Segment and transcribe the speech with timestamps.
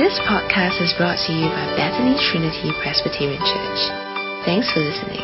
[0.00, 3.80] This podcast is brought to you by Bethany Trinity Presbyterian Church.
[4.44, 5.20] Thanks for listening.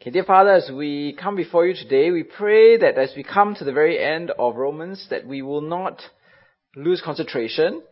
[0.00, 3.54] Okay, dear Father, as we come before you today, we pray that as we come
[3.54, 6.00] to the very end of Romans, that we will not
[6.76, 7.82] lose concentration,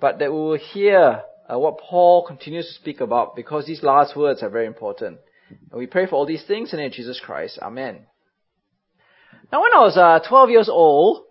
[0.00, 4.16] but that we will hear uh, what Paul continues to speak about because these last
[4.16, 5.18] words are very important.
[5.70, 7.58] And we pray for all these things in the name of Jesus Christ.
[7.62, 8.06] Amen.
[9.52, 11.24] Now, when I was uh, 12 years old,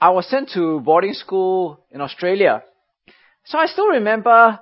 [0.00, 2.64] I was sent to boarding school in Australia.
[3.44, 4.58] So I still remember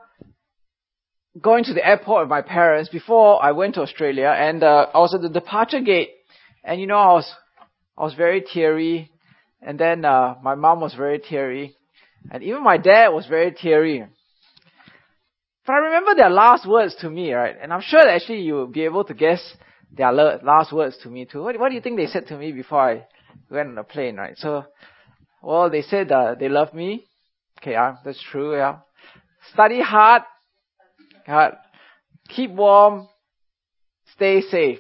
[1.41, 4.99] going to the airport with my parents before I went to Australia, and uh, I
[4.99, 6.11] was at the departure gate,
[6.63, 7.33] and you know I was
[7.97, 9.11] I was very teary,
[9.63, 11.77] and then uh, my mom was very teary,
[12.31, 14.05] and even my dad was very teary.
[15.67, 17.57] But I remember their last words to me, right?
[17.61, 19.41] And I'm sure that actually you'll be able to guess
[19.93, 21.43] their last words to me too.
[21.43, 23.07] What, what do you think they said to me before I
[23.51, 24.37] went on the plane, right?
[24.37, 24.65] So
[25.43, 27.05] well, they said uh, they love me.
[27.61, 28.57] Okay, yeah, that's true.
[28.57, 28.79] Yeah,
[29.53, 30.23] study hard,
[31.27, 31.55] hard,
[32.29, 33.09] keep warm,
[34.15, 34.79] stay safe.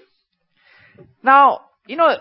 [1.22, 2.17] Now, you know,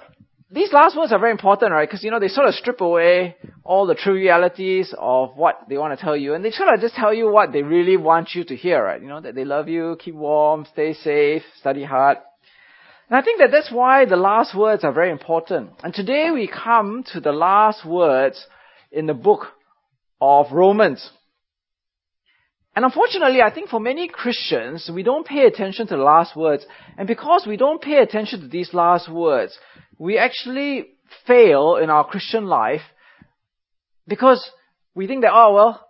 [0.49, 1.87] these last words are very important, right?
[1.87, 5.97] Because you know they sort of strip away all the trivialities of what they want
[5.97, 8.43] to tell you, and they sort of just tell you what they really want you
[8.45, 9.01] to hear, right?
[9.01, 12.17] You know that they love you, keep warm, stay safe, study hard.
[13.09, 15.71] And I think that that's why the last words are very important.
[15.83, 18.45] And today we come to the last words
[18.91, 19.47] in the book
[20.19, 21.09] of Romans.
[22.75, 26.65] And unfortunately, I think for many Christians, we don't pay attention to the last words.
[26.97, 29.57] And because we don't pay attention to these last words,
[29.97, 30.87] we actually
[31.25, 32.81] fail in our Christian life
[34.05, 34.47] because
[34.93, 35.87] we think that, oh well,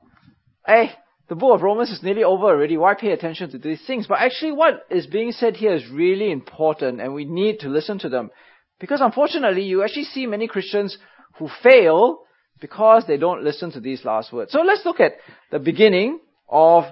[0.66, 0.92] hey,
[1.30, 2.78] the book of Romans is nearly over already.
[2.78, 4.08] Why pay attention to these things?
[4.08, 8.00] But actually what is being said here is really important and we need to listen
[8.00, 8.32] to them.
[8.80, 10.98] Because unfortunately, you actually see many Christians
[11.38, 12.20] who fail
[12.62, 14.52] because they don't listen to these last words.
[14.52, 15.14] So let's look at
[15.52, 16.86] the beginning of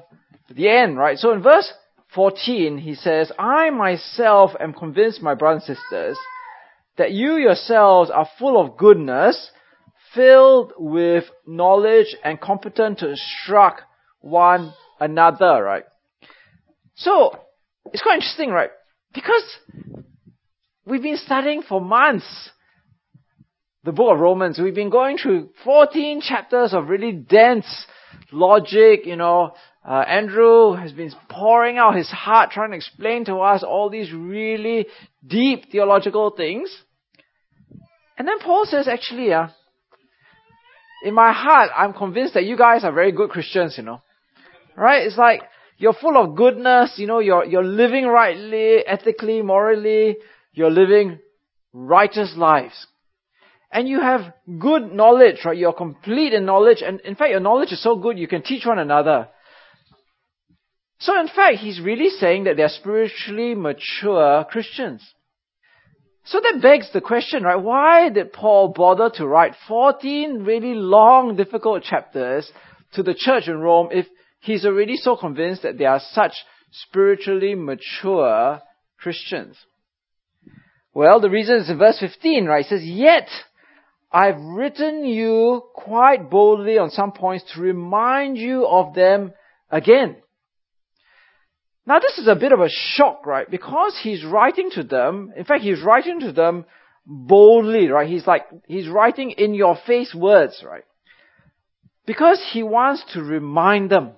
[0.54, 1.18] the end, right?
[1.18, 1.72] So in verse
[2.14, 6.18] 14, he says, I myself am convinced, my brothers and sisters,
[6.98, 9.52] that you yourselves are full of goodness,
[10.14, 13.82] filled with knowledge and competent to instruct
[14.26, 15.84] one another, right?
[16.96, 17.38] So,
[17.94, 18.72] it's quite interesting, right?
[19.14, 19.44] Because
[20.86, 22.50] we've been studying for months
[23.84, 24.60] the book of Romans.
[24.60, 27.68] We've been going through 14 chapters of really dense
[28.32, 29.54] logic, you know.
[29.88, 34.12] Uh, Andrew has been pouring out his heart trying to explain to us all these
[34.12, 34.88] really
[35.26, 36.76] deep theological things.
[38.18, 39.50] And then Paul says, actually, uh,
[41.04, 44.02] in my heart, I'm convinced that you guys are very good Christians, you know.
[44.76, 45.06] Right?
[45.06, 45.42] It's like
[45.78, 50.18] you're full of goodness, you know, you're, you're living rightly, ethically, morally,
[50.54, 51.20] you're living
[51.74, 52.88] righteous lives.
[53.72, 55.58] And you have good knowledge, right?
[55.58, 58.66] You're complete in knowledge, and in fact, your knowledge is so good you can teach
[58.66, 59.28] one another.
[61.00, 65.04] So in fact, he's really saying that they're spiritually mature Christians.
[66.24, 67.58] So that begs the question, right?
[67.62, 72.50] Why did Paul bother to write 14 really long, difficult chapters
[72.94, 74.08] to the church in Rome if
[74.46, 76.34] he's already so convinced that they are such
[76.72, 78.62] spiritually mature
[78.98, 79.58] Christians.
[80.94, 82.66] Well, the reason is in verse 15, right?
[82.66, 83.28] It says, Yet
[84.12, 89.34] I've written you quite boldly on some points to remind you of them
[89.70, 90.18] again.
[91.86, 93.50] Now this is a bit of a shock, right?
[93.50, 96.66] Because he's writing to them, in fact he's writing to them
[97.06, 98.10] boldly, right?
[98.10, 100.86] He's like, he's writing in your face words, right?
[102.08, 104.14] Because he wants to remind them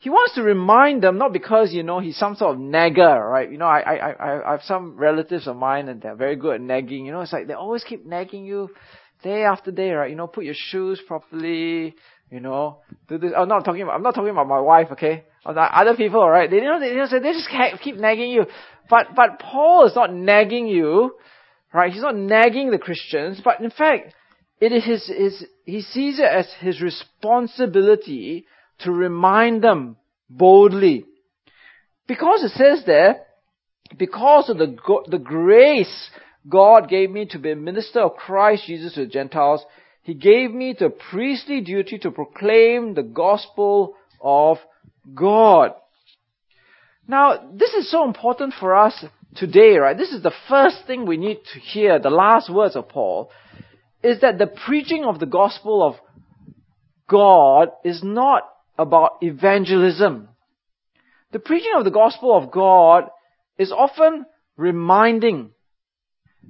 [0.00, 3.50] he wants to remind them, not because, you know, he's some sort of nagger, right?
[3.50, 6.56] You know, I, I, I, I have some relatives of mine and they're very good
[6.56, 7.04] at nagging.
[7.04, 8.70] You know, it's like they always keep nagging you
[9.24, 10.08] day after day, right?
[10.08, 11.96] You know, put your shoes properly,
[12.30, 13.32] you know, do this.
[13.36, 15.24] I'm not talking about, I'm not talking about my wife, okay?
[15.44, 16.48] Other people, right?
[16.48, 17.48] They, you know, they, you know, they just
[17.82, 18.44] keep nagging you.
[18.88, 21.16] But, but Paul is not nagging you,
[21.74, 21.92] right?
[21.92, 24.14] He's not nagging the Christians, but in fact,
[24.60, 28.46] it is his, his, he sees it as his responsibility
[28.80, 29.96] to remind them
[30.30, 31.04] boldly.
[32.06, 33.22] Because it says there,
[33.96, 34.76] because of the,
[35.08, 36.10] the grace
[36.48, 39.64] God gave me to be a minister of Christ Jesus to the Gentiles,
[40.02, 44.58] He gave me the priestly duty to proclaim the gospel of
[45.14, 45.74] God.
[47.06, 49.04] Now, this is so important for us
[49.34, 49.96] today, right?
[49.96, 53.30] This is the first thing we need to hear, the last words of Paul,
[54.02, 55.96] is that the preaching of the gospel of
[57.08, 58.42] God is not
[58.78, 60.28] about evangelism.
[61.32, 63.04] The preaching of the gospel of God
[63.58, 64.24] is often
[64.56, 65.50] reminding.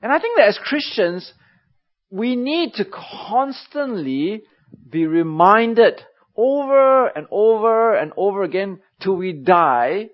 [0.03, 1.33] And I think that as Christians,
[2.11, 4.43] we need to constantly
[4.89, 6.01] be reminded
[6.37, 10.09] over and over and over again till we die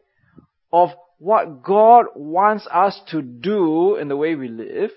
[0.72, 4.90] of what God wants us to do in the way we live,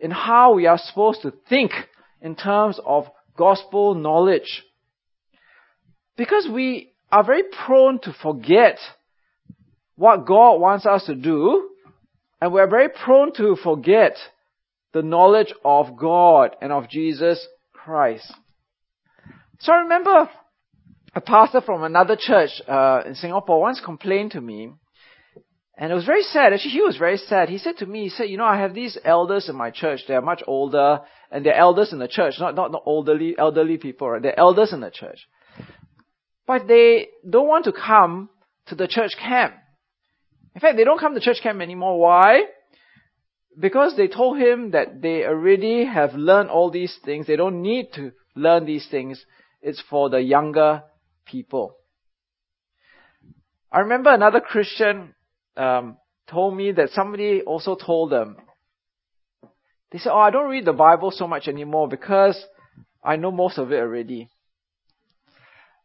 [0.00, 1.72] in how we are supposed to think
[2.20, 3.06] in terms of
[3.36, 4.64] gospel knowledge.
[6.16, 8.78] Because we are very prone to forget
[9.96, 11.70] what God wants us to do,
[12.40, 14.16] and we're very prone to forget
[14.92, 18.32] the knowledge of God and of Jesus Christ.
[19.60, 20.30] So I remember
[21.14, 24.72] a pastor from another church uh, in Singapore once complained to me,
[25.76, 26.52] and it was very sad.
[26.52, 27.48] Actually, he was very sad.
[27.48, 30.00] He said to me, he said, you know, I have these elders in my church.
[30.06, 31.00] They are much older,
[31.30, 34.10] and they're elders in the church, not not, not elderly elderly people.
[34.10, 34.22] Right?
[34.22, 35.18] They're elders in the church,
[36.46, 38.28] but they don't want to come
[38.66, 39.54] to the church camp.
[40.54, 41.98] In fact, they don't come to church camp anymore.
[41.98, 42.42] Why?
[43.58, 47.92] because they told him that they already have learned all these things, they don't need
[47.94, 49.24] to learn these things.
[49.62, 50.82] It's for the younger
[51.26, 51.76] people.
[53.70, 55.14] I remember another Christian
[55.56, 55.96] um,
[56.28, 58.36] told me that somebody also told them.
[59.90, 62.36] They said, "Oh, I don't read the Bible so much anymore because
[63.02, 64.28] I know most of it already."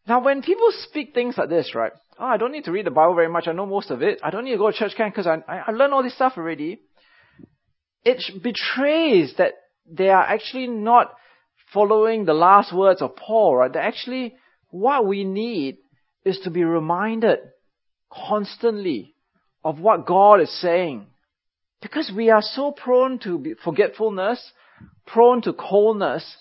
[0.07, 1.91] Now, when people speak things like this, right?
[2.17, 3.47] Oh, I don't need to read the Bible very much.
[3.47, 4.19] I know most of it.
[4.23, 6.15] I don't need to go to church camp because I, I, I learned all this
[6.15, 6.79] stuff already
[8.05, 9.53] it betrays that
[9.89, 11.13] they are actually not
[11.73, 13.73] following the last words of Paul, right?
[13.73, 14.35] That actually
[14.69, 15.77] what we need
[16.23, 17.39] is to be reminded
[18.11, 19.15] constantly
[19.63, 21.07] of what God is saying.
[21.81, 24.51] Because we are so prone to forgetfulness,
[25.05, 26.37] prone to coldness,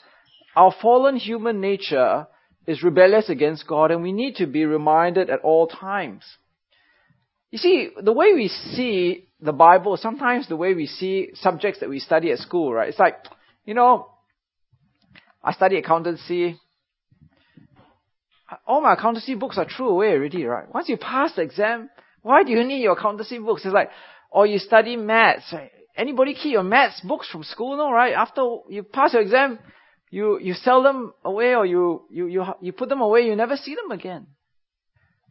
[0.56, 2.26] our fallen human nature
[2.68, 6.22] is rebellious against God and we need to be reminded at all times.
[7.50, 11.88] You see, the way we see the Bible, sometimes the way we see subjects that
[11.88, 12.90] we study at school, right?
[12.90, 13.16] It's like,
[13.64, 14.10] you know,
[15.42, 16.60] I study accountancy.
[18.66, 20.72] All my accountancy books are thrown away already, right?
[20.72, 21.88] Once you pass the exam,
[22.20, 23.64] why do you need your accountancy books?
[23.64, 23.88] It's like,
[24.30, 25.50] or you study maths.
[25.54, 25.70] Right?
[25.96, 28.12] Anybody keep your maths books from school, no, right?
[28.12, 29.58] After you pass your exam,
[30.10, 33.56] you, you sell them away or you, you, you, you put them away, you never
[33.56, 34.26] see them again.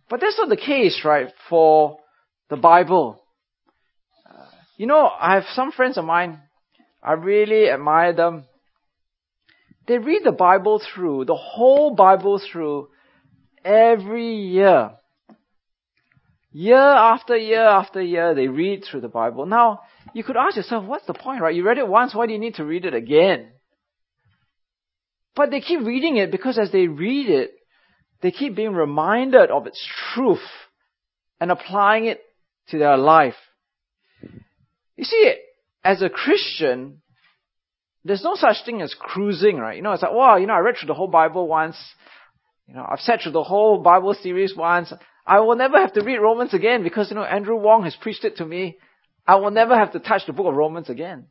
[0.09, 1.97] But that's not the case, right, for
[2.49, 3.21] the Bible.
[4.29, 4.45] Uh,
[4.77, 6.39] you know, I have some friends of mine,
[7.03, 8.45] I really admire them.
[9.87, 12.89] They read the Bible through, the whole Bible through,
[13.63, 14.91] every year.
[16.51, 19.45] Year after year after year, they read through the Bible.
[19.45, 19.81] Now,
[20.13, 21.55] you could ask yourself, what's the point, right?
[21.55, 23.49] You read it once, why do you need to read it again?
[25.37, 27.51] But they keep reading it because as they read it,
[28.23, 29.79] they keep being reminded of its
[30.13, 30.41] truth
[31.39, 32.19] and applying it
[32.69, 33.35] to their life.
[34.95, 35.35] You see,
[35.83, 37.03] as a Christian,
[38.03, 39.77] there's no such thing as cruising, right?
[39.77, 41.77] You know, it's like, wow, you know, I read through the whole Bible once.
[42.67, 44.91] You know, I've sat through the whole Bible series once.
[45.25, 48.25] I will never have to read Romans again because, you know, Andrew Wong has preached
[48.25, 48.77] it to me.
[49.27, 51.27] I will never have to touch the book of Romans again.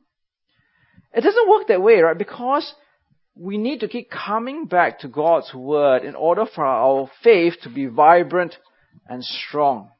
[1.13, 2.17] It doesn't work that way, right?
[2.17, 2.73] Because
[3.37, 7.69] we need to keep coming back to God's Word in order for our faith to
[7.69, 8.57] be vibrant
[9.07, 9.91] and strong.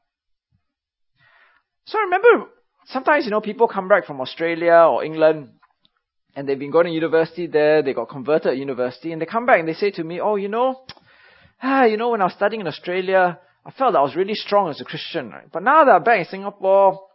[1.85, 2.49] So I remember
[2.87, 5.49] sometimes, you know, people come back from Australia or England
[6.35, 9.45] and they've been going to university there, they got converted at university, and they come
[9.45, 10.83] back and they say to me, oh, you know,
[11.61, 14.35] ah, you know, when I was studying in Australia, I felt that I was really
[14.35, 15.51] strong as a Christian, right?
[15.51, 17.07] But now that I'm back in Singapore,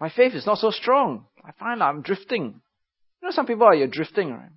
[0.00, 1.26] my faith is not so strong.
[1.44, 2.60] I find that I'm drifting.
[3.20, 4.50] You know, some people are, you're drifting, right?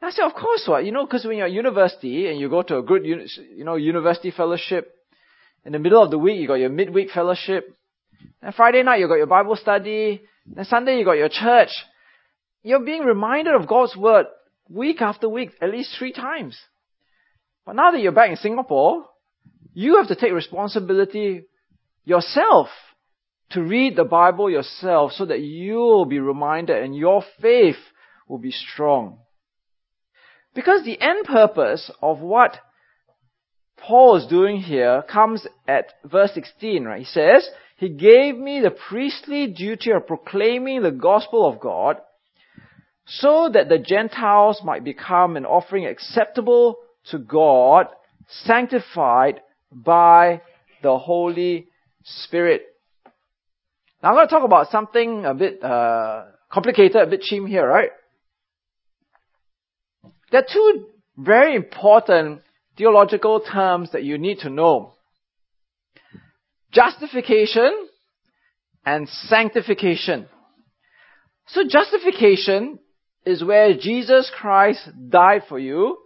[0.00, 0.84] And I said, of course, what?
[0.84, 3.76] You know, because when you're at university and you go to a good, you know,
[3.76, 4.94] university fellowship,
[5.64, 7.68] in the middle of the week you got your midweek fellowship,
[8.40, 10.22] then Friday night you got your Bible study.
[10.46, 11.70] Then Sunday you got your church.
[12.62, 14.26] You're being reminded of God's word
[14.68, 16.58] week after week, at least three times.
[17.66, 19.04] But now that you're back in Singapore,
[19.74, 21.44] you have to take responsibility
[22.04, 22.68] yourself
[23.50, 27.76] to read the Bible yourself so that you'll be reminded and your faith
[28.28, 29.18] will be strong.
[30.58, 32.56] Because the end purpose of what
[33.76, 36.98] Paul is doing here comes at verse 16, right?
[36.98, 41.98] He says, he gave me the priestly duty of proclaiming the gospel of God
[43.06, 46.78] so that the Gentiles might become an offering acceptable
[47.12, 47.86] to God,
[48.26, 50.42] sanctified by
[50.82, 51.68] the Holy
[52.02, 52.62] Spirit.
[54.02, 57.64] Now I'm going to talk about something a bit uh, complicated, a bit chim here,
[57.64, 57.90] right?
[60.30, 62.42] There are two very important
[62.76, 64.92] theological terms that you need to know
[66.72, 67.88] justification
[68.84, 70.26] and sanctification.
[71.48, 72.78] So justification
[73.24, 75.98] is where Jesus Christ died for you.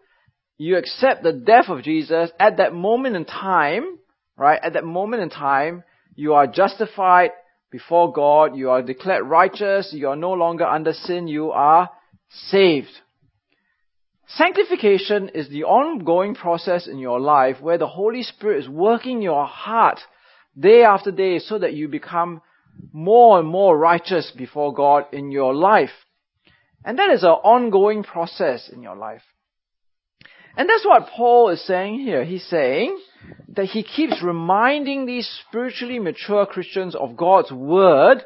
[0.57, 3.99] You accept the death of Jesus at that moment in time,
[4.37, 4.61] right?
[4.62, 5.83] At that moment in time,
[6.14, 7.31] you are justified
[7.71, 8.57] before God.
[8.57, 9.91] You are declared righteous.
[9.93, 11.26] You are no longer under sin.
[11.26, 11.91] You are
[12.50, 12.91] saved.
[14.37, 19.45] Sanctification is the ongoing process in your life where the Holy Spirit is working your
[19.45, 20.01] heart
[20.59, 22.41] day after day so that you become
[22.93, 25.91] more and more righteous before God in your life.
[26.85, 29.23] And that is an ongoing process in your life.
[30.57, 32.25] And that's what Paul is saying here.
[32.25, 32.99] He's saying
[33.49, 38.25] that he keeps reminding these spiritually mature Christians of God's Word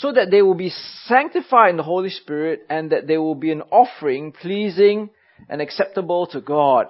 [0.00, 0.72] so that they will be
[1.06, 5.10] sanctified in the Holy Spirit and that they will be an offering pleasing
[5.48, 6.86] and acceptable to God.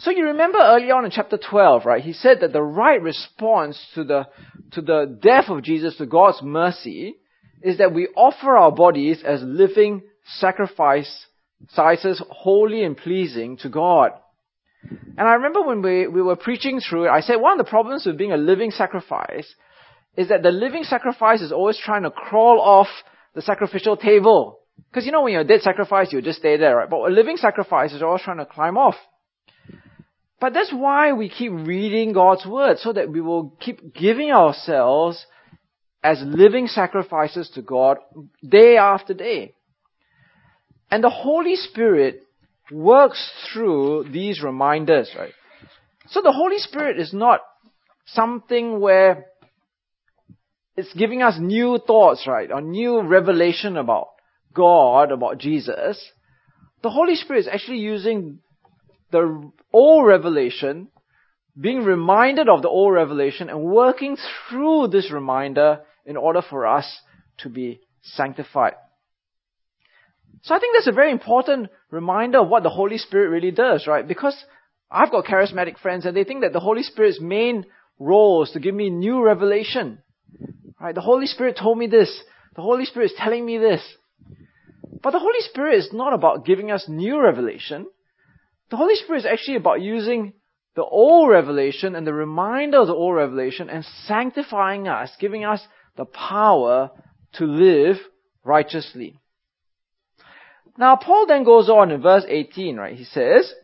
[0.00, 2.02] So you remember early on in chapter 12, right?
[2.02, 4.26] He said that the right response to the,
[4.72, 7.14] to the death of Jesus, to God's mercy,
[7.62, 10.02] is that we offer our bodies as living
[10.38, 11.26] sacrifice,
[11.70, 14.10] sacrifices holy and pleasing to God.
[15.16, 17.70] And I remember when we, we were preaching through it, I said one of the
[17.70, 19.46] problems with being a living sacrifice
[20.16, 22.88] is that the living sacrifice is always trying to crawl off
[23.34, 24.60] the sacrificial table.
[24.90, 26.90] Because you know when you're a dead sacrifice, you just stay there, right?
[26.90, 28.96] But a living sacrifice is always trying to climb off.
[30.40, 35.24] But that's why we keep reading God's Word, so that we will keep giving ourselves
[36.02, 37.96] as living sacrifices to God
[38.46, 39.54] day after day.
[40.90, 42.22] And the Holy Spirit
[42.70, 45.32] works through these reminders, right?
[46.08, 47.40] So the Holy Spirit is not
[48.06, 49.26] something where
[50.76, 52.50] it's giving us new thoughts, right?
[52.50, 54.08] Or new revelation about
[54.52, 56.02] God, about Jesus.
[56.82, 58.40] The Holy Spirit is actually using
[59.10, 60.88] the old revelation,
[61.58, 64.16] being reminded of the old revelation and working
[64.48, 67.00] through this reminder in order for us
[67.38, 68.74] to be sanctified.
[70.42, 73.86] So I think that's a very important reminder of what the Holy Spirit really does,
[73.86, 74.06] right?
[74.06, 74.36] Because
[74.90, 77.64] I've got charismatic friends and they think that the Holy Spirit's main
[77.98, 80.02] role is to give me new revelation.
[80.84, 80.94] Right?
[80.94, 82.14] The Holy Spirit told me this.
[82.56, 83.80] The Holy Spirit is telling me this.
[85.02, 87.86] But the Holy Spirit is not about giving us new revelation.
[88.70, 90.34] The Holy Spirit is actually about using
[90.76, 95.66] the old revelation and the reminder of the old revelation and sanctifying us, giving us
[95.96, 96.90] the power
[97.36, 97.96] to live
[98.44, 99.18] righteously.
[100.76, 102.94] Now, Paul then goes on in verse 18, right?
[102.94, 103.54] He says,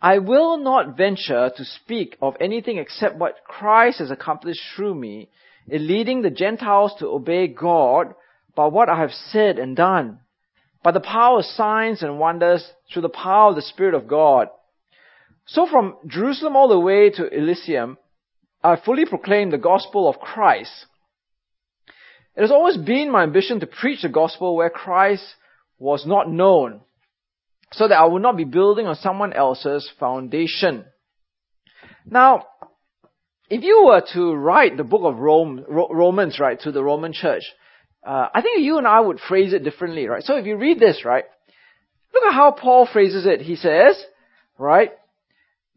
[0.00, 5.28] I will not venture to speak of anything except what Christ has accomplished through me
[5.70, 8.14] in leading the Gentiles to obey God
[8.54, 10.20] by what I have said and done,
[10.82, 14.48] by the power of signs and wonders through the power of the Spirit of God.
[15.46, 17.98] So from Jerusalem all the way to Illyricum,
[18.62, 20.86] I fully proclaim the gospel of Christ.
[22.36, 25.24] It has always been my ambition to preach the gospel where Christ
[25.78, 26.80] was not known,
[27.72, 30.84] so that I would not be building on someone else's foundation.
[32.04, 32.46] Now,
[33.50, 37.44] if you were to write the book of Rome, Romans, right, to the Roman church,
[38.06, 40.22] uh, I think you and I would phrase it differently, right?
[40.22, 41.24] So if you read this, right,
[42.12, 43.40] look at how Paul phrases it.
[43.40, 44.02] He says,
[44.58, 44.92] right,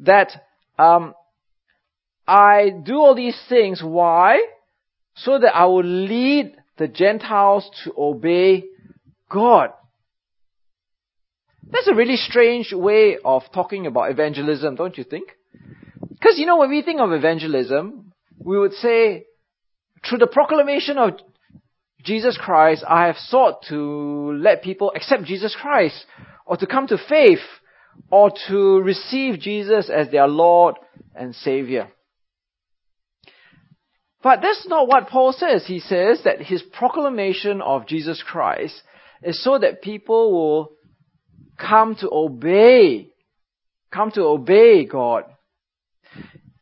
[0.01, 0.31] that
[0.77, 1.13] um,
[2.27, 3.81] I do all these things.
[3.83, 4.45] Why?
[5.15, 8.65] So that I will lead the Gentiles to obey
[9.29, 9.71] God.
[11.69, 15.29] That's a really strange way of talking about evangelism, don't you think?
[16.21, 19.25] Because you know, when we think of evangelism, we would say,
[20.07, 21.13] through the proclamation of
[22.03, 26.05] Jesus Christ, I have sought to let people accept Jesus Christ,
[26.45, 27.39] or to come to faith,
[28.11, 30.75] or to receive Jesus as their Lord
[31.15, 31.89] and Savior.
[34.21, 35.65] But that's not what Paul says.
[35.65, 38.79] He says that his proclamation of Jesus Christ
[39.23, 40.71] is so that people will
[41.57, 43.09] come to obey,
[43.91, 45.23] come to obey God.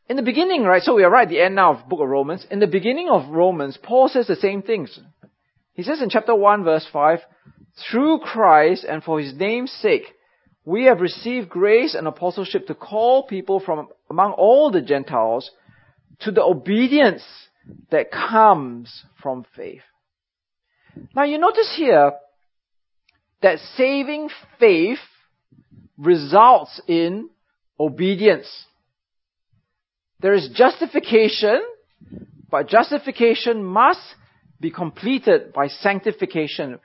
[0.09, 2.09] In the beginning, right, so we are right at the end now of book of
[2.09, 2.43] Romans.
[2.49, 4.99] In the beginning of Romans, Paul says the same things.
[5.73, 7.19] He says in chapter 1 verse 5,
[7.91, 10.15] through Christ and for his name's sake,
[10.65, 15.51] we have received grace and apostleship to call people from among all the Gentiles
[16.21, 17.23] to the obedience
[17.91, 19.83] that comes from faith.
[21.15, 22.13] Now you notice here
[23.43, 24.97] that saving faith
[25.99, 27.29] results in
[27.79, 28.65] obedience.
[30.21, 31.61] There is justification,
[32.49, 34.01] but justification must
[34.59, 36.79] be completed by sanctification.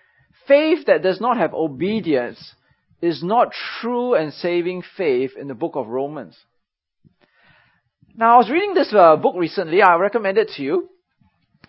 [0.46, 2.54] Faith that does not have obedience
[3.02, 6.38] is not true and saving faith in the book of Romans.
[8.16, 9.82] Now, I was reading this uh, book recently.
[9.82, 10.88] I recommend it to you.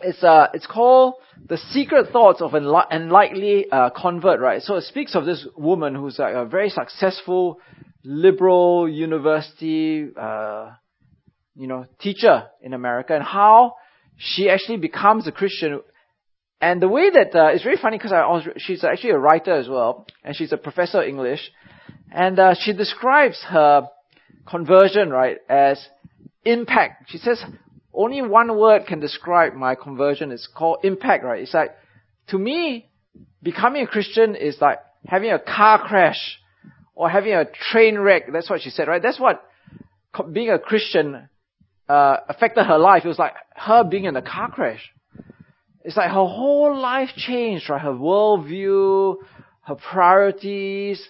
[0.01, 1.15] it's, uh, it's called
[1.49, 4.61] The Secret Thoughts of an Unlikely uh, Convert, right?
[4.61, 7.59] So it speaks of this woman who's like a very successful
[8.03, 10.73] liberal university, uh,
[11.55, 13.75] you know, teacher in America and how
[14.17, 15.81] she actually becomes a Christian.
[16.61, 19.53] And the way that, uh, it's really funny because I was, she's actually a writer
[19.53, 21.51] as well, and she's a professor of English.
[22.11, 23.87] And, uh, she describes her
[24.47, 25.85] conversion, right, as
[26.43, 27.09] impact.
[27.09, 27.43] She says,
[27.93, 30.31] only one word can describe my conversion.
[30.31, 31.41] It's called impact, right?
[31.41, 31.71] It's like,
[32.27, 32.89] to me,
[33.41, 36.39] becoming a Christian is like having a car crash
[36.93, 38.23] or having a train wreck.
[38.31, 39.01] That's what she said, right?
[39.01, 39.43] That's what
[40.31, 41.29] being a Christian
[41.87, 43.03] uh, affected her life.
[43.05, 44.91] It was like her being in a car crash.
[45.83, 47.81] It's like her whole life changed, right?
[47.81, 49.17] Her worldview,
[49.61, 51.07] her priorities,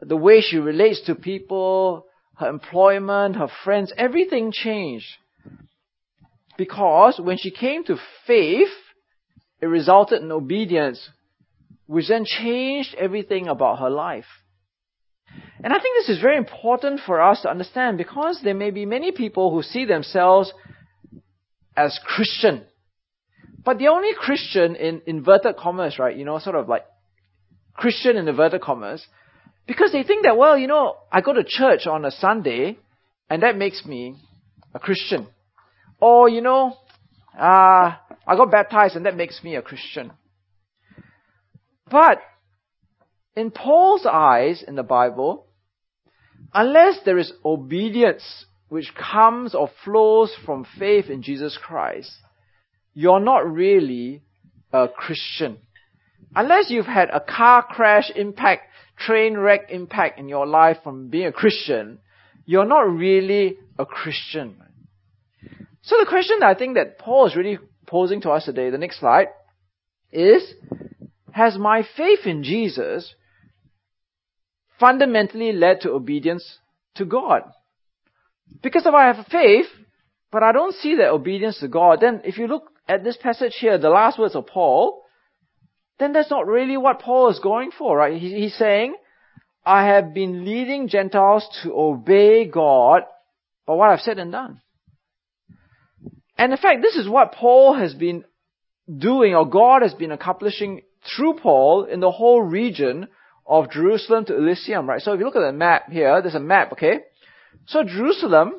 [0.00, 2.06] the way she relates to people,
[2.36, 5.06] her employment, her friends, everything changed.
[6.56, 8.68] Because when she came to faith,
[9.60, 11.08] it resulted in obedience,
[11.86, 14.26] which then changed everything about her life.
[15.62, 18.84] And I think this is very important for us to understand because there may be
[18.84, 20.52] many people who see themselves
[21.76, 22.64] as Christian.
[23.64, 26.16] But the only Christian in inverted commas, right?
[26.16, 26.84] You know, sort of like
[27.72, 29.06] Christian in inverted commas,
[29.66, 32.78] because they think that, well, you know, I go to church on a Sunday
[33.30, 34.16] and that makes me
[34.74, 35.26] a Christian.
[35.98, 36.76] Or, you know,
[37.38, 40.12] uh, I got baptized and that makes me a Christian.
[41.90, 42.18] But
[43.36, 45.46] in Paul's eyes in the Bible,
[46.52, 52.12] unless there is obedience which comes or flows from faith in Jesus Christ,
[52.94, 54.22] you're not really
[54.72, 55.58] a Christian.
[56.34, 58.62] Unless you've had a car crash impact,
[58.96, 61.98] train wreck impact in your life from being a Christian,
[62.46, 64.56] you're not really a Christian.
[65.82, 68.78] So the question that I think that Paul is really posing to us today, the
[68.78, 69.28] next slide,
[70.10, 70.42] is,
[71.32, 73.14] has my faith in Jesus
[74.78, 76.58] fundamentally led to obedience
[76.96, 77.42] to God?
[78.62, 79.66] Because if I have faith,
[80.30, 83.54] but I don't see that obedience to God, then if you look at this passage
[83.58, 85.02] here, the last words of Paul,
[85.98, 88.20] then that's not really what Paul is going for, right?
[88.20, 88.94] he's saying,
[89.64, 93.02] I have been leading Gentiles to obey God
[93.66, 94.60] by what I've said and done.
[96.36, 98.24] And in fact, this is what Paul has been
[98.94, 100.82] doing, or God has been accomplishing
[101.16, 103.08] through Paul in the whole region
[103.46, 105.02] of Jerusalem to Illyricum, right?
[105.02, 107.00] So if you look at the map here, there's a map, okay?
[107.66, 108.54] So Jerusalem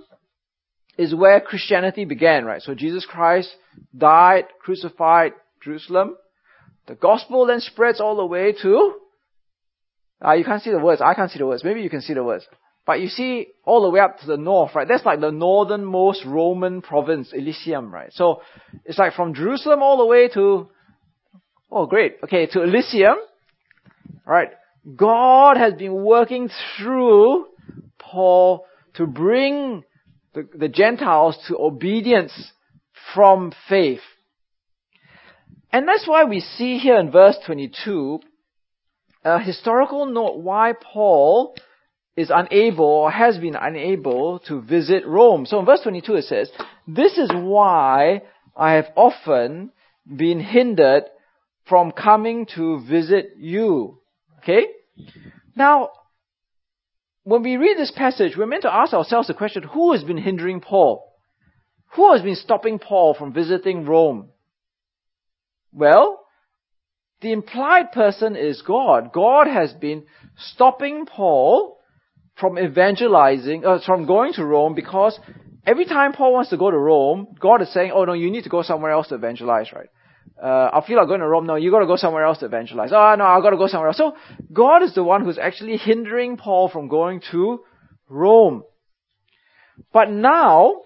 [0.97, 2.61] is where Christianity began, right?
[2.61, 3.49] So Jesus Christ
[3.95, 6.15] died, crucified, Jerusalem.
[6.87, 8.95] The gospel then spreads all the way to,
[10.23, 12.13] uh, you can't see the words, I can't see the words, maybe you can see
[12.13, 12.45] the words.
[12.85, 14.87] But you see, all the way up to the north, right?
[14.87, 18.13] That's like the northernmost Roman province, Illyricum, right?
[18.13, 18.41] So,
[18.85, 20.69] it's like from Jerusalem all the way to,
[21.71, 23.17] oh great, okay, to Illyricum,
[24.23, 24.49] right?
[24.93, 27.47] God has been working through
[27.97, 29.83] Paul to bring
[30.33, 32.51] the, the Gentiles to obedience
[33.13, 34.01] from faith.
[35.71, 38.19] And that's why we see here in verse 22
[39.25, 41.55] a historical note why Paul
[42.15, 45.47] is unable or has been unable to visit Rome.
[45.47, 46.51] So in verse 22 it says,
[46.87, 48.21] This is why
[48.55, 49.71] I have often
[50.07, 51.05] been hindered
[51.67, 53.99] from coming to visit you.
[54.45, 54.67] Okay?
[55.55, 55.89] Now,
[57.23, 60.17] when we read this passage, we're meant to ask ourselves the question, who has been
[60.17, 61.11] hindering Paul?
[61.95, 64.29] Who has been stopping Paul from visiting Rome?
[65.73, 66.21] Well,
[67.21, 69.11] the implied person is God.
[69.11, 70.03] God has been
[70.37, 71.79] stopping Paul
[72.39, 75.19] from evangelizing, uh, from going to Rome because
[75.65, 78.43] every time Paul wants to go to Rome, God is saying, oh no, you need
[78.43, 79.87] to go somewhere else to evangelize, right?
[80.41, 81.45] Uh, I feel like going to Rome.
[81.45, 82.91] No, you gotta go somewhere else to evangelize.
[82.91, 83.97] Oh no, I gotta go somewhere else.
[83.97, 84.15] So,
[84.51, 87.61] God is the one who's actually hindering Paul from going to
[88.09, 88.63] Rome.
[89.93, 90.81] But now,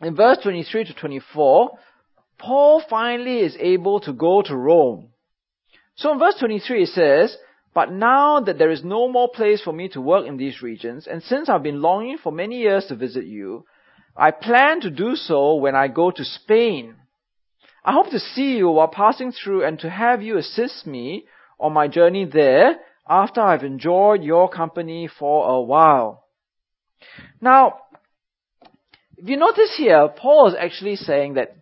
[0.00, 1.70] in verse 23 to 24,
[2.38, 5.10] Paul finally is able to go to Rome.
[5.96, 7.36] So in verse 23 it says,
[7.74, 11.06] but now that there is no more place for me to work in these regions,
[11.06, 13.64] and since I've been longing for many years to visit you,
[14.16, 16.96] I plan to do so when I go to Spain.
[17.84, 21.24] I hope to see you while passing through and to have you assist me
[21.58, 22.76] on my journey there
[23.08, 26.24] after I've enjoyed your company for a while.
[27.40, 27.78] Now,
[29.16, 31.56] if you notice here, Paul is actually saying that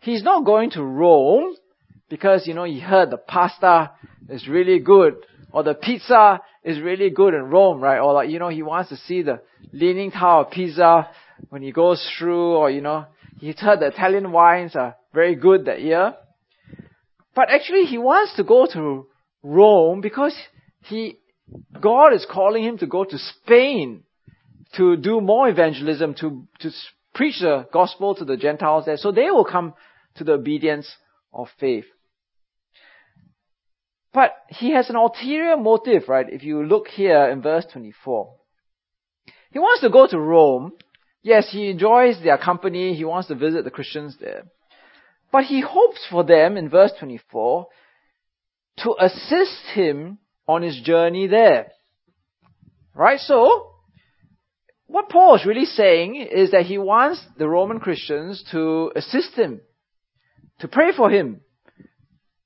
[0.00, 1.54] he's not going to Rome
[2.08, 3.92] because, you know, he heard the pasta
[4.28, 5.16] is really good,
[5.52, 7.98] or the pizza is really good in Rome, right?
[7.98, 9.40] Or like, you know, he wants to see the
[9.72, 11.08] Leaning Tower of Pisa
[11.50, 13.06] when he goes through, or, you know,
[13.38, 16.14] he's heard the Italian wines are very good that year.
[17.34, 19.06] But actually he wants to go to
[19.42, 20.34] Rome because
[20.84, 21.18] he,
[21.80, 24.02] God is calling him to go to Spain
[24.76, 26.70] to do more evangelism, to, to
[27.14, 29.74] preach the gospel to the Gentiles there, so they will come
[30.16, 30.88] to the obedience
[31.32, 31.86] of faith.
[34.12, 36.26] But he has an ulterior motive, right?
[36.28, 38.34] If you look here in verse 24.
[39.52, 40.72] He wants to go to Rome.
[41.22, 42.94] Yes, he enjoys their company.
[42.94, 44.44] He wants to visit the Christians there.
[45.30, 47.66] But he hopes for them, in verse 24,
[48.78, 51.72] to assist him on his journey there.
[52.94, 53.20] Right?
[53.20, 53.72] So,
[54.86, 59.60] what Paul is really saying is that he wants the Roman Christians to assist him,
[60.60, 61.42] to pray for him,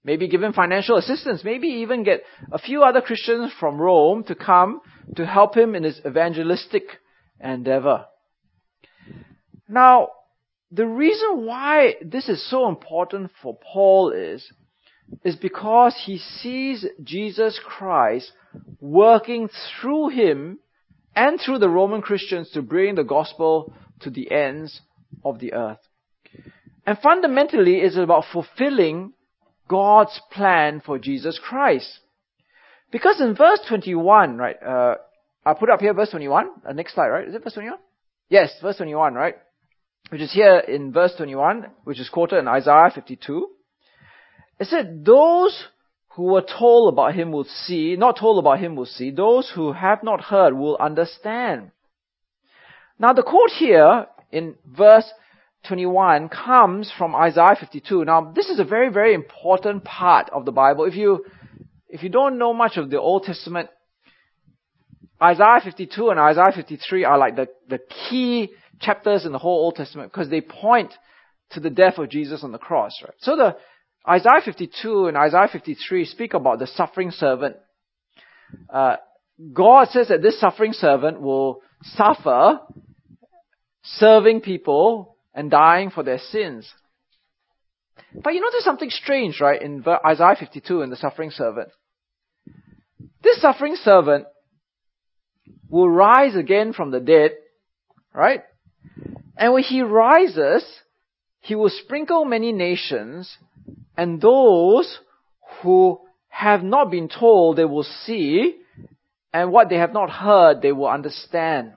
[0.04, 4.34] maybe give him financial assistance, maybe even get a few other Christians from Rome to
[4.34, 4.80] come
[5.16, 6.82] to help him in his evangelistic
[7.40, 8.06] endeavor.
[9.68, 10.08] Now,
[10.72, 14.50] the reason why this is so important for Paul is,
[15.22, 18.32] is because he sees Jesus Christ
[18.80, 20.58] working through him
[21.14, 24.80] and through the Roman Christians to bring the gospel to the ends
[25.22, 25.78] of the earth.
[26.86, 29.12] And fundamentally, it's about fulfilling
[29.68, 32.00] God's plan for Jesus Christ.
[32.90, 34.94] Because in verse 21, right, uh,
[35.44, 37.28] I'll put up here verse 21, uh, next slide, right?
[37.28, 37.78] Is it verse 21?
[38.30, 39.36] Yes, verse 21, right?
[40.10, 43.48] Which is here in verse 21, which is quoted in Isaiah 52.
[44.60, 45.64] It said, those
[46.14, 49.72] who were told about him will see, not told about him will see, those who
[49.72, 51.70] have not heard will understand.
[52.98, 55.10] Now the quote here in verse
[55.66, 58.04] 21 comes from Isaiah 52.
[58.04, 60.84] Now this is a very, very important part of the Bible.
[60.84, 61.24] If you,
[61.88, 63.70] if you don't know much of the Old Testament,
[65.22, 67.78] Isaiah 52 and Isaiah 53 are like the, the
[68.10, 68.50] key
[68.82, 70.92] chapters in the whole Old Testament because they point
[71.50, 73.14] to the death of Jesus on the cross, right?
[73.20, 73.56] So the,
[74.08, 77.56] Isaiah 52 and Isaiah 53 speak about the suffering servant.
[78.72, 78.96] Uh,
[79.52, 82.60] God says that this suffering servant will suffer
[83.82, 86.70] serving people and dying for their sins.
[88.14, 91.68] But you notice something strange, right, in Isaiah 52 and the suffering servant.
[93.22, 94.26] This suffering servant
[95.68, 97.32] will rise again from the dead,
[98.12, 98.42] right?
[99.36, 100.64] And when he rises,
[101.40, 103.36] he will sprinkle many nations
[103.96, 104.98] and those
[105.62, 108.56] who have not been told, they will see,
[109.32, 111.72] and what they have not heard, they will understand.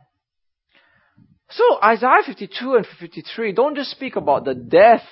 [1.49, 5.03] So Isaiah 52 and 53 don't just speak about the death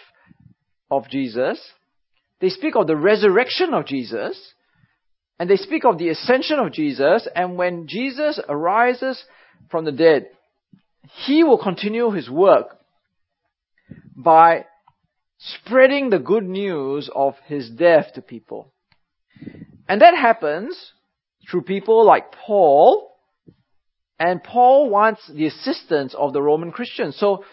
[0.89, 1.61] of Jesus,
[2.39, 4.39] they speak of the resurrection of Jesus,
[5.39, 9.23] and they speak of the ascension of Jesus, and when Jesus arises
[9.69, 10.27] from the dead,
[11.25, 12.77] he will continue his work
[14.15, 14.65] by
[15.37, 18.73] spreading the good news of his death to people.
[19.87, 20.93] And that happens
[21.49, 23.11] through people like Paul,
[24.19, 27.17] and Paul wants the assistance of the Roman Christians.
[27.17, 27.43] So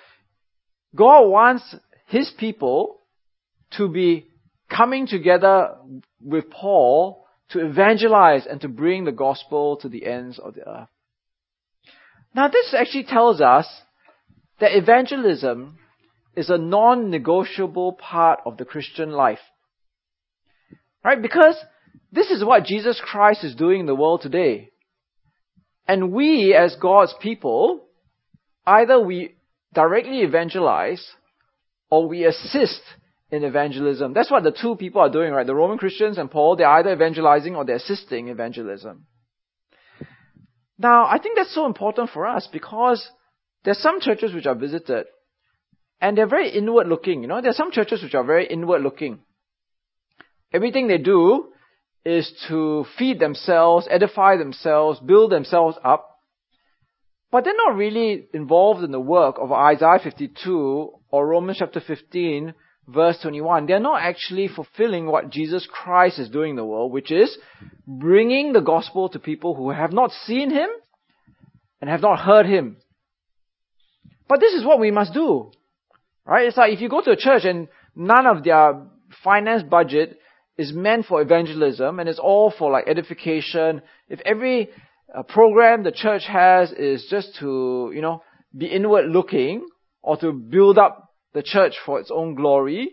[0.94, 1.74] God wants
[2.06, 3.00] his people
[3.72, 4.28] to be
[4.68, 5.76] coming together
[6.22, 10.88] with Paul to evangelize and to bring the gospel to the ends of the earth.
[12.34, 13.66] Now this actually tells us
[14.60, 15.78] that evangelism
[16.36, 19.40] is a non-negotiable part of the Christian life.
[21.04, 21.20] Right?
[21.20, 21.56] Because
[22.12, 24.70] this is what Jesus Christ is doing in the world today.
[25.88, 27.84] And we, as God's people,
[28.66, 29.34] either we
[29.74, 31.04] directly evangelize
[31.90, 32.80] or we assist
[33.30, 34.12] in evangelism.
[34.12, 35.46] That's what the two people are doing, right?
[35.46, 39.06] The Roman Christians and Paul, they're either evangelizing or they're assisting evangelism.
[40.80, 43.06] Now, I think that's so important for us because
[43.64, 45.04] there's some churches which are visited
[46.00, 47.42] and they're very inward looking, you know.
[47.42, 49.20] There are some churches which are very inward looking.
[50.54, 51.52] Everything they do
[52.02, 56.06] is to feed themselves, edify themselves, build themselves up.
[57.30, 62.54] But they're not really involved in the work of Isaiah 52 or Romans chapter 15
[62.92, 63.66] verse 21.
[63.66, 67.36] They're not actually fulfilling what Jesus Christ is doing in the world, which is
[67.86, 70.68] bringing the gospel to people who have not seen Him
[71.80, 72.76] and have not heard Him.
[74.28, 75.52] But this is what we must do.
[76.24, 76.46] Right?
[76.46, 78.86] It's like if you go to a church and none of their
[79.24, 80.18] finance budget
[80.56, 83.82] is meant for evangelism and it's all for like edification.
[84.08, 84.68] If every
[85.12, 88.22] uh, program the church has is just to, you know,
[88.56, 89.66] be inward looking
[90.02, 92.90] or to build up the church for its own glory,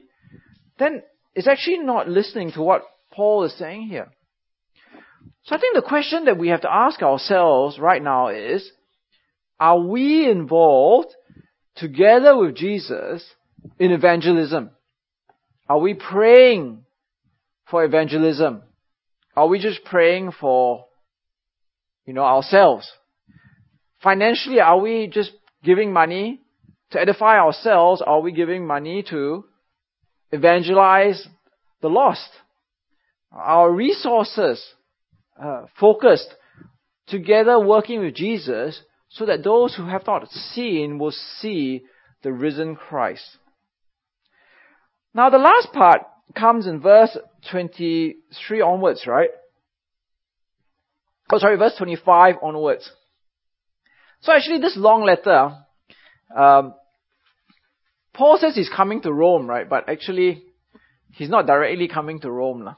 [0.80, 1.04] then
[1.36, 4.10] it's actually not listening to what Paul is saying here.
[5.44, 8.70] So I think the question that we have to ask ourselves right now is,
[9.60, 11.10] are we involved
[11.78, 13.24] together with Jesus
[13.80, 14.72] in evangelism.
[15.70, 16.86] Are we praying
[17.70, 18.64] for evangelism?
[19.36, 20.86] Are we just praying for,
[22.06, 22.90] you know, ourselves?
[24.02, 25.32] Financially, are we just
[25.64, 26.42] giving money
[26.92, 28.02] to edify ourselves?
[28.06, 29.46] Are we giving money to
[30.32, 31.28] evangelize
[31.82, 32.30] the lost?
[33.32, 34.64] Our resources
[35.42, 36.34] uh, focused
[37.08, 41.84] together working with Jesus so that those who have not seen will see
[42.24, 43.38] the risen Christ.
[45.14, 46.02] Now the last part
[46.36, 47.18] comes in verse
[47.52, 49.30] 23 onwards, right?
[51.32, 52.90] Oh, sorry, verse 25 onwards.
[54.22, 55.56] So actually this long letter,
[56.36, 56.74] um,
[58.14, 59.70] Paul says he's coming to Rome, right?
[59.70, 60.44] But actually,
[61.12, 62.64] he's not directly coming to Rome.
[62.64, 62.76] Lah.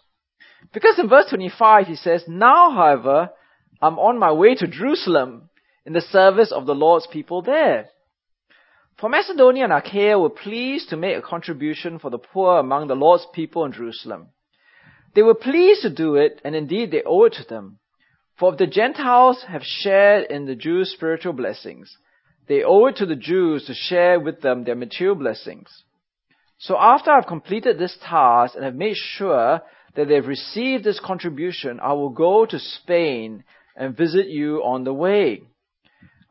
[0.73, 3.29] Because in verse 25 he says, Now however,
[3.81, 5.49] I'm on my way to Jerusalem
[5.85, 7.88] in the service of the Lord's people there.
[8.99, 12.95] For Macedonia and Achaia were pleased to make a contribution for the poor among the
[12.95, 14.27] Lord's people in Jerusalem.
[15.15, 17.79] They were pleased to do it, and indeed they owe it to them.
[18.38, 21.97] For if the Gentiles have shared in the Jews' spiritual blessings,
[22.49, 25.83] they owe it to the Jews to share with them their material blessings.
[26.57, 29.62] So after I've completed this task and have made sure
[29.95, 33.43] that they've received this contribution, I will go to Spain
[33.75, 35.43] and visit you on the way.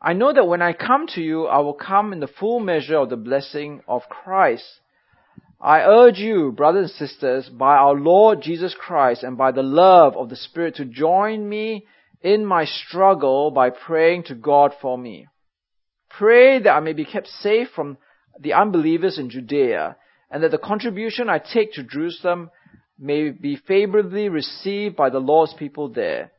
[0.01, 2.97] I know that when I come to you, I will come in the full measure
[2.97, 4.65] of the blessing of Christ.
[5.61, 10.17] I urge you, brothers and sisters, by our Lord Jesus Christ and by the love
[10.17, 11.87] of the Spirit to join me
[12.21, 15.27] in my struggle by praying to God for me.
[16.09, 17.97] Pray that I may be kept safe from
[18.39, 19.95] the unbelievers in Judea
[20.31, 22.51] and that the contribution I take to Jerusalem
[22.97, 26.31] may be favorably received by the Lord's people there,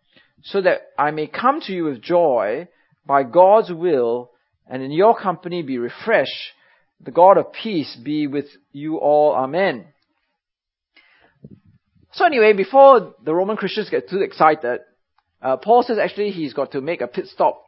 [0.42, 2.68] so that I may come to you with joy
[3.06, 4.30] by God's will
[4.66, 6.52] and in your company be refreshed.
[7.00, 9.34] The God of peace be with you all.
[9.34, 9.86] Amen.
[12.12, 14.80] So anyway, before the Roman Christians get too excited,
[15.40, 17.62] uh, Paul says actually he's got to make a pit stop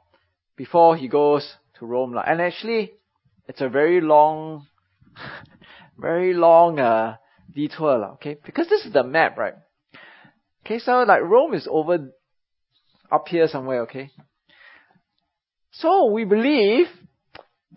[0.56, 2.16] before he goes to Rome.
[2.24, 2.92] And actually,
[3.48, 4.66] it's a very long,
[5.98, 7.16] very long uh,
[7.54, 8.36] detour, okay?
[8.44, 9.54] Because this is the map, right?
[10.64, 12.12] Okay, so like Rome is over
[13.10, 14.10] up here somewhere, okay?
[15.72, 16.86] So we believe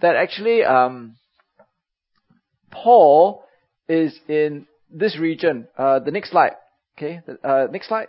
[0.01, 1.15] that actually um,
[2.71, 3.43] Paul
[3.87, 5.67] is in this region.
[5.77, 6.53] Uh, the next slide,
[6.97, 7.21] okay?
[7.43, 8.07] Uh, next slide.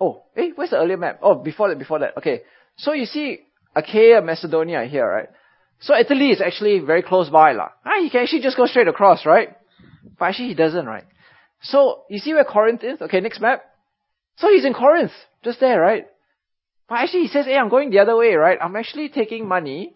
[0.00, 1.20] Oh, hey, where's the earlier map?
[1.22, 2.18] Oh, before that, before that.
[2.18, 2.42] Okay,
[2.76, 3.40] so you see
[3.76, 5.28] Achaia, Macedonia here, right?
[5.80, 7.68] So Italy is actually very close by, lah.
[7.84, 9.50] Ah, he can actually just go straight across, right?
[10.18, 11.04] But actually he doesn't, right?
[11.60, 13.00] So you see where Corinth is?
[13.02, 13.62] Okay, next map.
[14.36, 15.12] So he's in Corinth,
[15.44, 16.06] just there, right?
[16.88, 18.58] But actually he says, hey, I'm going the other way, right?
[18.60, 19.94] I'm actually taking money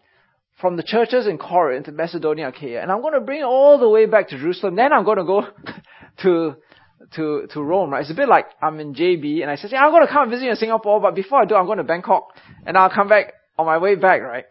[0.61, 3.89] from the churches in Corinth, Macedonia, Achaia, and I'm going to bring it all the
[3.89, 4.77] way back to Jerusalem.
[4.77, 5.43] Then I'm going to go
[6.23, 6.57] to
[7.15, 8.03] to to Rome, right?
[8.03, 10.29] It's a bit like I'm in JB and I say, yeah, I'm going to come
[10.29, 13.09] visit you in Singapore, but before I do, I'm going to Bangkok and I'll come
[13.09, 14.45] back on my way back, right?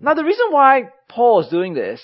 [0.00, 2.00] Now the reason why Paul is doing this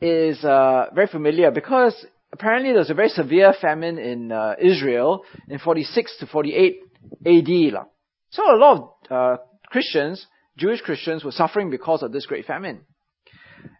[0.00, 1.94] is uh, very familiar because
[2.32, 6.80] apparently there's a very severe famine in uh, Israel in 46 to 48
[7.26, 7.86] AD.
[8.30, 12.80] So a lot of uh, Christians, Jewish Christians, were suffering because of this great famine.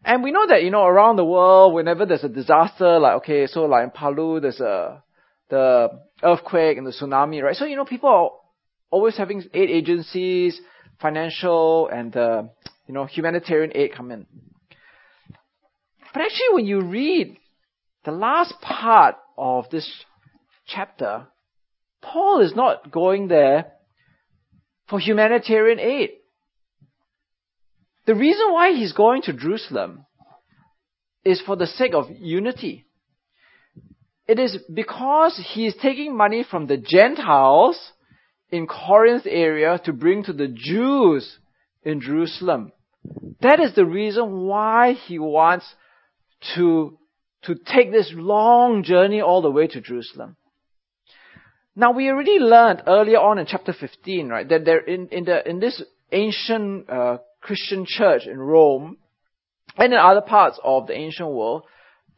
[0.05, 3.47] And we know that, you know, around the world, whenever there's a disaster, like, okay,
[3.47, 5.03] so like in Palu, there's a,
[5.51, 5.89] the
[6.23, 7.57] earthquake and the tsunami, right?
[7.57, 8.31] So, you know, people are
[8.95, 10.61] always having aid agencies,
[11.01, 12.45] financial and, uh,
[12.87, 14.25] you know, humanitarian aid come in.
[16.13, 17.37] But actually, when you read
[18.05, 19.91] the last part of this
[20.65, 21.27] chapter,
[22.03, 23.73] Paul is not going there
[24.89, 26.11] for humanitarian aid.
[28.07, 30.07] The reason why he's going to Jerusalem
[31.25, 32.87] is for the sake of unity.
[34.29, 37.77] It is because he is taking money from the Gentiles
[38.55, 41.39] in Corinth area to bring to the Jews
[41.83, 42.71] in Jerusalem.
[43.41, 45.67] That is the reason why he wants
[46.55, 46.97] to,
[47.43, 50.37] to take this long journey all the way to Jerusalem.
[51.75, 55.49] Now we already learned earlier on in chapter 15, right, that there in, in the,
[55.49, 58.99] in this ancient, uh, Christian church in Rome
[59.77, 61.65] and in other parts of the ancient world,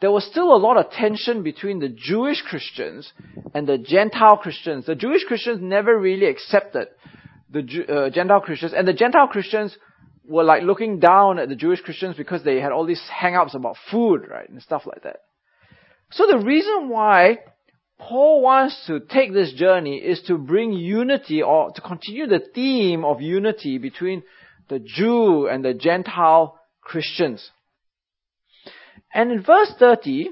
[0.01, 3.13] there was still a lot of tension between the Jewish Christians
[3.55, 4.87] and the Gentile Christians.
[4.87, 6.89] The Jewish Christians never really accepted
[7.51, 9.77] the uh, Gentile Christians, and the Gentile Christians
[10.29, 13.77] were like looking down at the Jewish Christians because they had all these hang-ups about
[13.91, 15.21] food, right, and stuff like that.
[16.11, 17.39] So the reason why
[17.99, 23.05] Paul wants to take this journey is to bring unity or to continue the theme
[23.05, 24.23] of unity between
[24.69, 27.51] the Jew and the Gentile Christians.
[29.17, 30.29] And in verse 30,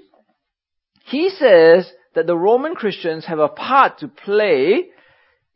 [1.07, 4.89] he says that the Roman Christians have a part to play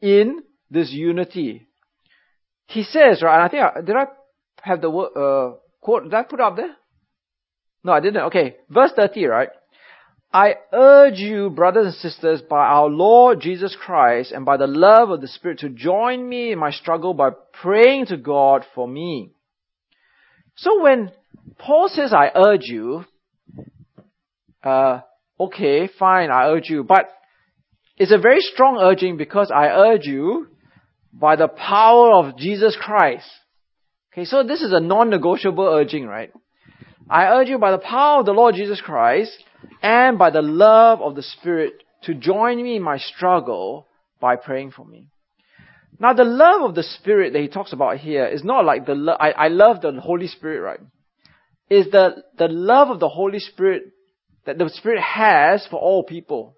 [0.00, 1.66] in this unity.
[2.68, 4.06] He says, right, I think, I, did I
[4.62, 6.74] have the word, uh, quote, did I put it up there?
[7.84, 8.22] No, I didn't.
[8.28, 9.50] Okay, verse 30, right?
[10.32, 15.10] I urge you, brothers and sisters, by our Lord Jesus Christ and by the love
[15.10, 17.28] of the Spirit to join me in my struggle by
[17.60, 19.32] praying to God for me.
[20.56, 21.12] So when
[21.58, 23.04] Paul says, I urge you,
[24.68, 25.00] uh,
[25.40, 27.08] okay, fine, I urge you, but
[27.96, 30.48] it's a very strong urging because I urge you
[31.12, 33.28] by the power of Jesus Christ.
[34.12, 36.32] Okay, so this is a non-negotiable urging, right?
[37.08, 39.32] I urge you by the power of the Lord Jesus Christ
[39.82, 43.86] and by the love of the Spirit to join me in my struggle
[44.20, 45.06] by praying for me.
[45.98, 48.94] Now the love of the Spirit that he talks about here is not like the
[48.94, 50.80] lo- I, I love the Holy Spirit, right?
[51.70, 53.92] Is the, the love of the Holy Spirit
[54.48, 56.56] that the Spirit has for all people.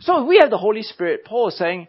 [0.00, 1.24] So we have the Holy Spirit.
[1.24, 1.88] Paul is saying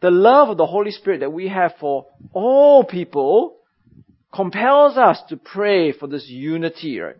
[0.00, 3.58] the love of the Holy Spirit that we have for all people
[4.32, 7.16] compels us to pray for this unity, right?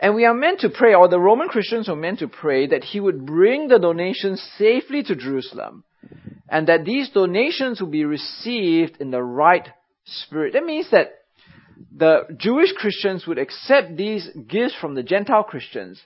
[0.00, 2.84] And we are meant to pray, or the Roman Christians were meant to pray, that
[2.84, 5.84] he would bring the donations safely to Jerusalem,
[6.48, 9.68] and that these donations will be received in the right
[10.04, 10.54] spirit.
[10.54, 11.23] That means that
[11.96, 16.00] the Jewish Christians would accept these gifts from the Gentile Christians,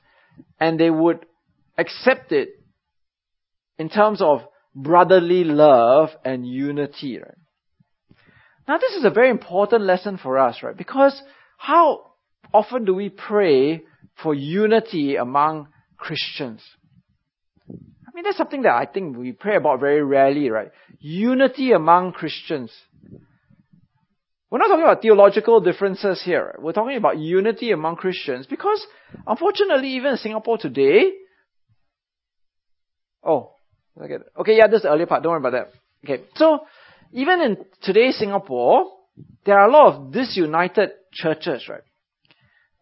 [0.61, 1.27] and they would
[1.77, 2.51] accept it
[3.79, 4.41] in terms of
[4.75, 7.19] brotherly love and unity.
[7.19, 7.35] Right?
[8.67, 10.77] Now, this is a very important lesson for us, right?
[10.77, 11.21] Because
[11.57, 12.13] how
[12.53, 13.83] often do we pray
[14.23, 16.63] for unity among Christians?
[17.71, 20.71] I mean, that's something that I think we pray about very rarely, right?
[21.01, 22.73] Unity among Christians.
[24.51, 26.55] We're not talking about theological differences here.
[26.59, 28.87] We're talking about unity among Christians because,
[29.27, 31.13] unfortunately, even in Singapore today,
[33.23, 33.53] oh,
[34.01, 35.23] okay, okay, yeah, this is the earlier part.
[35.23, 35.73] Don't worry about that.
[36.03, 36.61] Okay, so
[37.13, 38.87] even in today's Singapore,
[39.45, 41.83] there are a lot of disunited churches, right?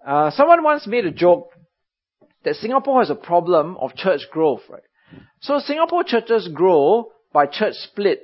[0.07, 1.51] Uh, someone once made a joke
[2.45, 4.83] that Singapore has a problem of church growth, right?
[5.41, 8.21] So Singapore churches grow by church split.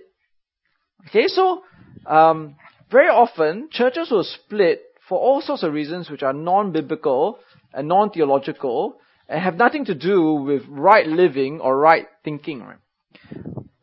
[1.09, 1.63] Okay, so
[2.07, 2.55] um,
[2.93, 7.39] very often churches will split for all sorts of reasons which are non-biblical
[7.73, 12.61] and non-theological and have nothing to do with right living or right thinking.
[12.61, 12.79] Right?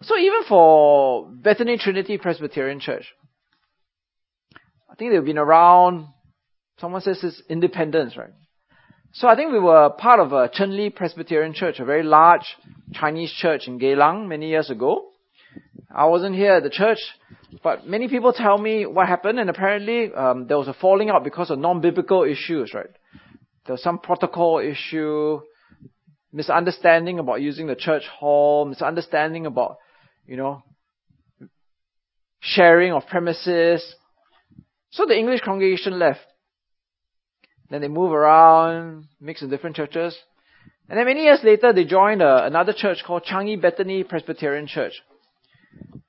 [0.04, 3.06] So even for Bethany Trinity Presbyterian Church,
[4.90, 6.08] I think they've been around
[6.80, 8.32] Someone says it's independence, right?
[9.12, 12.56] So I think we were part of a Chen Li Presbyterian Church, a very large
[12.94, 15.10] Chinese church in Geylang many years ago.
[15.94, 17.00] I wasn't here at the church,
[17.64, 21.24] but many people tell me what happened, and apparently um, there was a falling out
[21.24, 22.90] because of non-biblical issues, right?
[23.66, 25.42] There was some protocol issue,
[26.32, 29.78] misunderstanding about using the church hall, misunderstanding about,
[30.26, 30.64] you know,
[32.40, 33.96] sharing of premises.
[34.92, 36.22] So the English congregation left.
[37.70, 40.18] Then they move around, mix in different churches.
[40.88, 44.94] And then many years later, they joined uh, another church called Changi Bethany Presbyterian Church.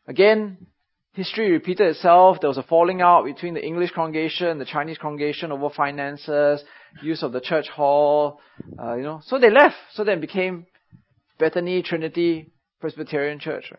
[0.07, 0.67] Again,
[1.13, 2.39] history repeated itself.
[2.41, 6.63] There was a falling out between the English congregation and the Chinese congregation over finances,
[7.03, 8.41] use of the church hall,
[8.79, 9.21] uh, you know.
[9.25, 9.77] So they left.
[9.93, 10.67] So then became
[11.39, 13.73] Bethany Trinity Presbyterian Church.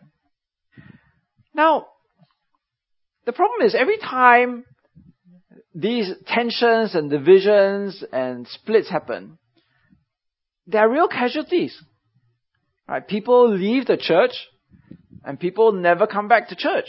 [1.54, 1.86] Now,
[3.24, 4.64] the problem is every time
[5.74, 9.38] these tensions and divisions and splits happen,
[10.66, 11.76] there are real casualties.
[12.88, 13.06] Right?
[13.06, 14.32] People leave the church
[15.24, 16.88] and people never come back to church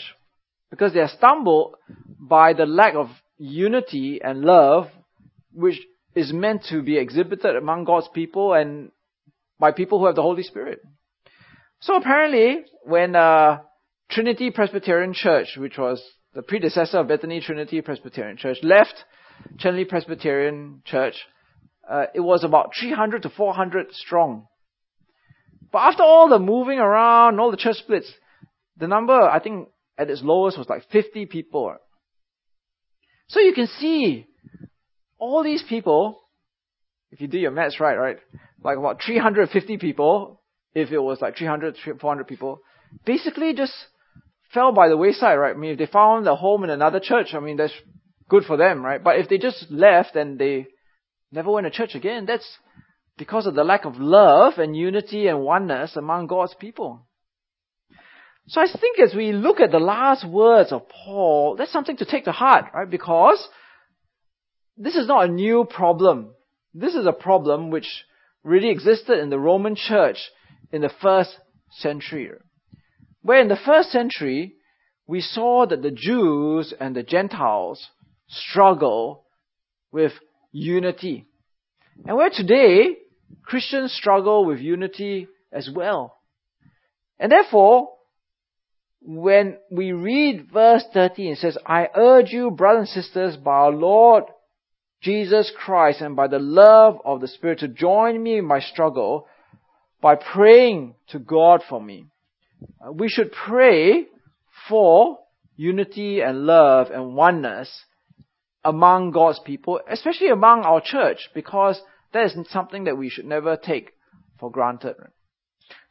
[0.73, 1.75] because they are stumbled
[2.19, 3.07] by the lack of
[3.37, 4.87] unity and love
[5.53, 5.79] which
[6.15, 8.89] is meant to be exhibited among God's people and
[9.59, 10.79] by people who have the Holy Spirit.
[11.79, 13.59] So apparently, when uh,
[14.09, 16.01] Trinity Presbyterian Church, which was
[16.33, 18.95] the predecessor of Bethany Trinity Presbyterian Church, left
[19.59, 21.17] Chen Li Presbyterian Church.
[21.87, 24.47] Uh, it was about 300 to 400 strong.
[25.71, 28.11] But after all the moving around, all the church splits,
[28.77, 31.75] the number, I think, at its lowest was like 50 people.
[33.27, 34.27] So you can see
[35.17, 36.19] all these people,
[37.11, 38.17] if you do your maths right, right,
[38.63, 40.41] like about 350 people,
[40.73, 42.59] if it was like 300, 400 people,
[43.05, 43.73] basically just
[44.53, 45.55] fell by the wayside, right?
[45.55, 47.73] I mean, if they found a home in another church, I mean, that's
[48.29, 49.03] good for them, right?
[49.03, 50.67] But if they just left and they
[51.31, 52.47] never went to church again, that's
[53.17, 57.07] because of the lack of love and unity and oneness among God's people.
[58.47, 62.05] So I think as we look at the last words of Paul, that's something to
[62.05, 62.89] take to heart, right?
[62.89, 63.47] Because
[64.77, 66.33] this is not a new problem
[66.73, 67.87] This is a problem which
[68.43, 70.17] really existed in the Roman church
[70.71, 71.37] in the first
[71.71, 72.31] century.
[73.21, 74.55] Where in the first century,
[75.05, 77.89] we saw that the Jews and the Gentiles
[78.27, 79.25] struggle
[79.91, 80.13] with
[80.51, 81.27] unity.
[82.05, 82.97] And where today,
[83.43, 86.17] Christians struggle with unity as well.
[87.19, 87.89] And therefore,
[89.05, 93.71] when we read verse 13, it says, I urge you, brothers and sisters, by our
[93.71, 94.25] Lord
[95.01, 99.27] Jesus Christ and by the love of the Spirit to join me in my struggle
[100.01, 102.05] by praying to God for me.
[102.85, 104.05] Uh, we should pray
[104.69, 105.19] for
[105.57, 107.83] unity and love and oneness
[108.63, 111.81] among God's people, especially among our church, because
[112.13, 113.91] that is something that we should never take
[114.39, 114.95] for granted.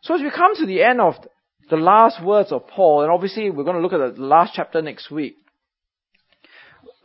[0.00, 1.14] So as we come to the end of
[1.70, 4.82] the last words of Paul, and obviously we're going to look at the last chapter
[4.82, 5.36] next week,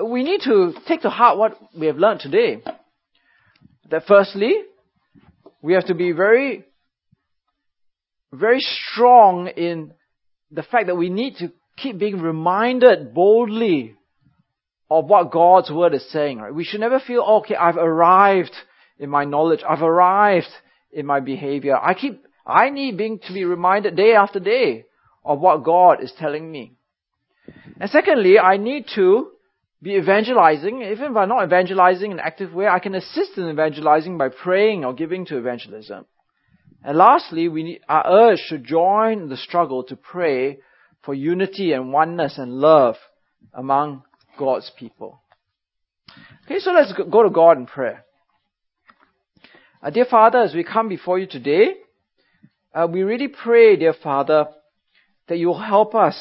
[0.04, 2.62] we need to take to heart what we have learned today.
[3.90, 4.54] That firstly,
[5.62, 6.66] we have to be very,
[8.32, 9.94] very strong in
[10.52, 13.96] the fact that we need to keep being reminded boldly
[14.90, 16.40] of what God's word is saying.
[16.40, 16.54] Right?
[16.54, 18.54] We should never feel, oh, okay, I've arrived
[19.00, 19.62] in my knowledge.
[19.68, 20.48] I've arrived
[20.92, 21.76] in my behavior.
[21.76, 24.86] I keep, I need being to be reminded day after day
[25.26, 26.74] of what God is telling me.
[27.80, 29.32] And secondly, I need to
[29.82, 30.82] be evangelizing.
[30.82, 34.30] Even if I'm not evangelizing in an active way, I can assist in evangelizing by
[34.30, 36.06] praying or giving to evangelism.
[36.84, 40.60] And lastly, we need, are urged to join the struggle to pray
[41.04, 42.96] for unity and oneness and love
[43.54, 44.04] among
[44.40, 45.22] God's people.
[46.46, 48.06] Okay, so let's go to God in prayer.
[49.94, 51.76] Dear Father, as we come before you today,
[52.78, 54.48] uh, we really pray, dear Father,
[55.28, 56.16] that you will help us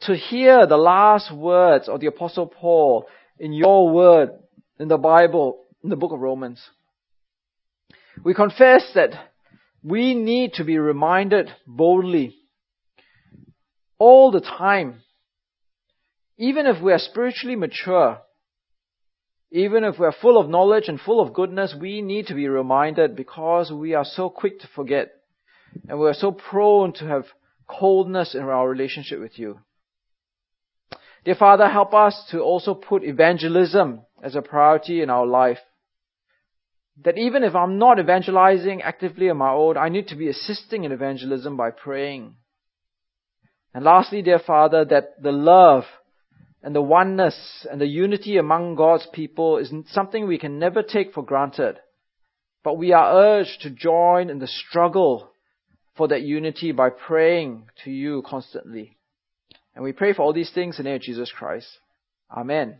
[0.00, 3.06] to hear the last words of the Apostle Paul
[3.38, 4.30] in your word,
[4.80, 6.60] in the Bible, in the book of Romans.
[8.24, 9.10] We confess that
[9.82, 12.34] we need to be reminded boldly
[13.96, 15.02] all the time,
[16.36, 18.18] even if we are spiritually mature,
[19.52, 22.48] even if we are full of knowledge and full of goodness, we need to be
[22.48, 25.12] reminded because we are so quick to forget
[25.88, 27.24] and we are so prone to have
[27.68, 29.60] coldness in our relationship with you.
[31.24, 35.58] Dear Father, help us to also put evangelism as a priority in our life.
[37.02, 40.84] That even if I'm not evangelizing actively on my own, I need to be assisting
[40.84, 42.36] in evangelism by praying.
[43.72, 45.84] And lastly, dear Father, that the love
[46.62, 51.12] and the oneness and the unity among God's people is something we can never take
[51.12, 51.78] for granted.
[52.62, 55.33] But we are urged to join in the struggle
[55.96, 58.96] for that unity by praying to you constantly.
[59.74, 61.66] And we pray for all these things in the name of Jesus Christ.
[62.30, 62.76] Amen.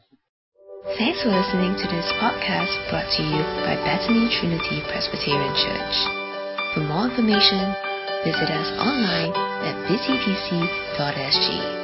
[0.99, 5.97] Thanks for listening to this podcast brought to you by Bethany Trinity Presbyterian Church.
[6.75, 7.73] For more information,
[8.25, 9.33] visit us online
[9.65, 11.84] at busytc.sg.